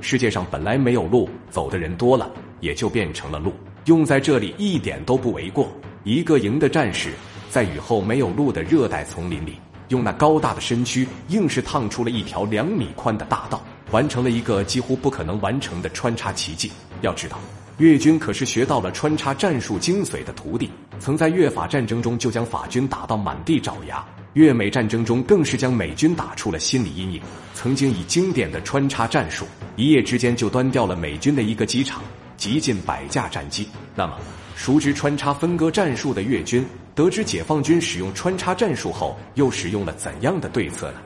[0.00, 3.52] 世界上本来没有路，走的人多了，也就变成了路。
[3.86, 5.68] 用在这里一点都不为过。
[6.04, 7.12] 一个营的战士
[7.50, 9.54] 在雨后没有路的热带丛林里，
[9.88, 16.70] 用那高大的身躯，硬是烫出了一条两米宽的大道，完成了一个几乎不可能完成的穿插奇迹。
[17.00, 17.38] 要知道，
[17.78, 24.04] 越军可是学到了穿插战术精髓的徒弟，曾在越法战争中就将法军打到满地找牙。
[24.34, 27.20] 越美战争中，更是将美军打出了心理阴影。
[27.54, 29.46] 曾经以经典的穿插战术，
[29.76, 32.02] 一夜之间就端掉了美军的一个机场，
[32.36, 33.68] 极近百架战机。
[33.94, 34.16] 那么，
[34.54, 36.64] 熟知穿插分割战术的越军，
[36.94, 40.98] 得知解放军使用穿插战术后，又使用了怎样的对策呢？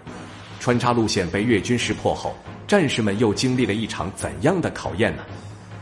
[0.61, 5.23] 穿插路线被越军识破后，战士们又经历了一场怎样的考验呢？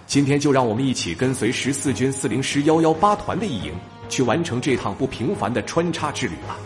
[0.07, 3.73] 今天就让我们一起跟随十四军四零师幺幺八团的一营，
[4.09, 6.57] 去完成这趟不平凡的穿插之旅吧。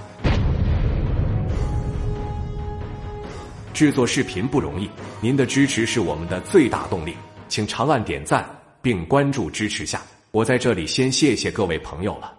[3.75, 4.89] 制作视频不容易，
[5.21, 7.17] 您的支持是我们的最大动力，
[7.49, 8.49] 请长按点赞
[8.81, 10.01] 并关注支持下。
[10.31, 12.33] 我在这里先谢谢各位朋友了。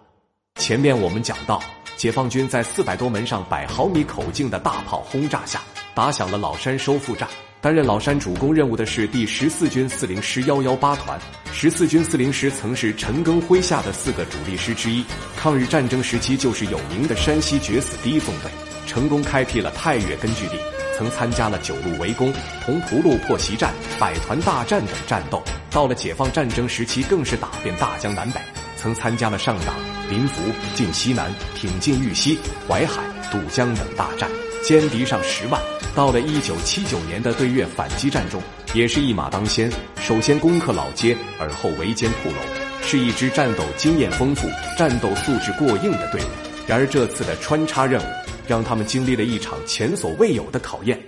[0.54, 1.62] 前面我们讲到，
[1.94, 5.60] 解放军在四百多门上百毫米口径的大炮轰炸下，
[5.94, 7.28] 打响了老山收复战。
[7.60, 11.20] 担任老山主攻任务的是第十四军四零师幺幺八团。
[11.52, 15.04] 十四军四零师曾是陈赓麾下的四个主力师之一，
[15.36, 18.50] 抗日战争时期就是有名的山西决死第一纵队，
[18.86, 20.56] 成功开辟了太岳根据地。
[20.96, 22.32] 曾参加了九路围攻、
[22.64, 28.40] 同蒲路破袭战、百团大战等战斗，到了解放战争时期，更是打遍大江南北。
[28.76, 29.74] 曾参加了上党、
[30.08, 30.32] 临滁、
[30.74, 34.30] 晋西南、挺进豫西、淮海、渡江等大战，
[34.64, 35.60] 歼敌上十万。
[35.94, 38.40] 到了一九七九年的对越反击战中，
[38.74, 42.36] 也是一马当先，首先攻克老街，而后围歼铺楼，
[42.82, 44.46] 是一支战斗经验丰富、
[44.78, 46.28] 战斗素质过硬的队伍。
[46.66, 48.25] 然而这次的穿插任务。
[48.46, 50.98] 让他们经历了一场前所未有的考验。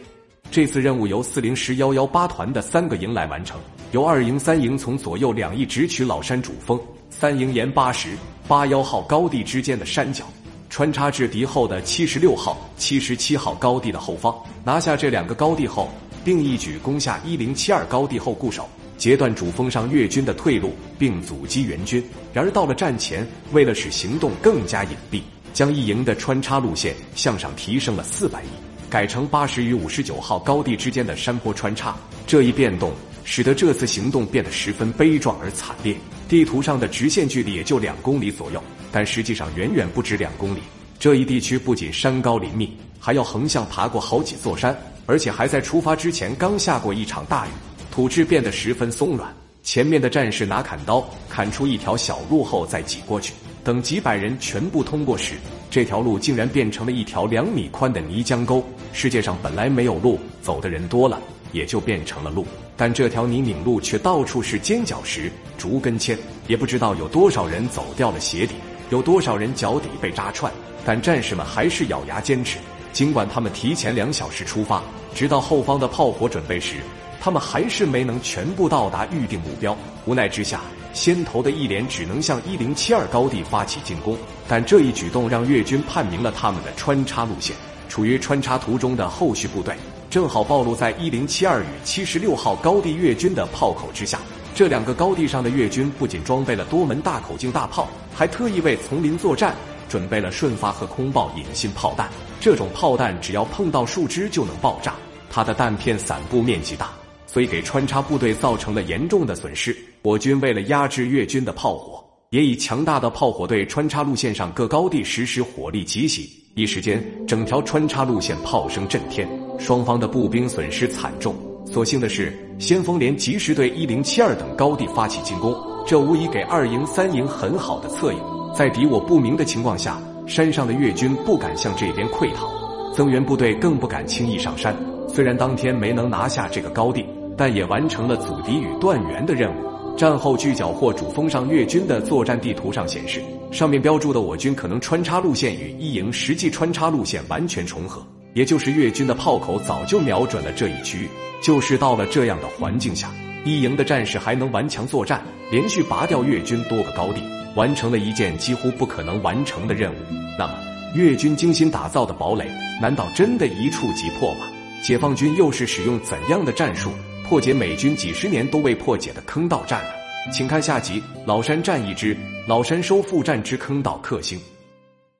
[0.50, 3.60] 这次任务由四零师幺幺八团的三个营来完成，
[3.92, 8.08] 由二营、三营从左右两翼直取老山主峰，三营沿八十
[8.46, 10.24] 八幺号高地之间的山脚，
[10.70, 14.34] 穿插至敌后的七十六号、七十七号高地的后方，
[14.64, 15.90] 拿下这两个高地后，
[16.24, 18.66] 并一举攻下一零七二高地后固守，
[18.96, 22.02] 截断主峰上越军的退路，并阻击援军。
[22.32, 25.20] 然而到了战前，为了使行动更加隐蔽。
[25.58, 28.50] 将一营的穿插路线向上提升了四百米，
[28.88, 31.96] 改成八十与五十九号高地之间的山坡穿插。
[32.28, 32.92] 这一变动
[33.24, 35.96] 使得这次行动变得十分悲壮而惨烈。
[36.28, 40.60] 地图上的直线距离也就两公里左右，但实际上远远不止两公里。
[40.96, 47.50] 这一地区不仅山高林密，还要横向爬过好几座山，而且还在出发之前刚下过一场大雨，
[47.90, 49.34] 土质变得十分松软。
[49.64, 53.32] 前面的战士拿砍刀砍出一条小路后再挤过去。
[53.68, 55.34] 等几百人全部通过时，
[55.68, 58.64] 这条路竟然变成了一条两米宽的泥浆沟。
[58.94, 61.20] 世界上本来没有路，走的人多了，
[61.52, 62.46] 也就变成了路。
[62.78, 68.54] 但这条泥泞路却到处是尖角石、竹根签，也不知道有多少人走掉了鞋底，
[68.88, 70.50] 有多少人脚底被扎穿。
[70.82, 72.56] 但战士们还是咬牙坚持，
[72.94, 74.82] 尽管他们提前两小时出发，
[75.14, 76.76] 直到后方的炮火准备时，
[77.20, 79.76] 他们还是没能全部到达预定目标。
[80.06, 80.62] 无奈之下。
[80.98, 87.54] 先头的一连只能向一零七二高地发起进攻，但这一举动让越军判明了他们的穿插路线。
[87.88, 89.74] 处于穿插途中的后续部队
[90.10, 94.18] 正好暴露在一零七二与七十六号高地越军的炮口之下。
[94.56, 99.54] 这两个高地上的越军不仅装备了多门大口径大炮，还特意为丛林作战
[99.88, 102.10] 准备了顺发和空爆引信炮弹。
[102.40, 104.96] 这种炮弹只要碰到树枝就能爆炸，
[105.30, 106.90] 它的弹片散布面积大。
[107.28, 109.76] 所以给穿插部队造成了严重的损失。
[110.02, 116.30] 我军为了压制越军的炮火，也以强大的炮火对穿插路线上各高地实施火力急袭。
[116.54, 121.34] 一时间，整条穿插路线炮声震天，双方的步兵损失惨重。
[121.64, 125.54] 所幸的是，先锋连及时对一零七二等高地发起进攻，
[125.86, 128.18] 这无疑给二营、三营很好的策应。
[128.54, 132.48] 在敌我不明的情况下，山上的越军不敢向这边溃逃，
[132.94, 134.76] 增援部队更不敢轻易上山。
[135.08, 137.04] 虽然当天没能拿下这个高地。
[137.38, 139.77] 但也完成了阻敌与断援的任务。
[139.98, 148.00] 战后据缴获主峰上越军的作战地图上显示，上面标注的我军可能穿插路线与一营实际穿插路线完全重合，
[148.32, 151.08] 也就是越军的炮口早就瞄准了这一区域。
[151.42, 153.10] 就是到了这样的环境下，
[153.44, 157.20] 一营的战士还能顽强作战，连续拔掉越军多个高地，
[157.56, 159.96] 完成了一件几乎不可能完成的任务。
[160.38, 160.54] 那么，
[160.94, 162.48] 越军精心打造的堡垒，
[162.80, 164.46] 难道真的一触即破吗？
[164.80, 166.92] 解放军又是使用怎样的战术？
[167.28, 169.90] 破解美军几十年都未破解的坑道战了，
[170.32, 172.16] 请看下集《老山战役之
[172.46, 174.38] 老山收复战之坑道克星》。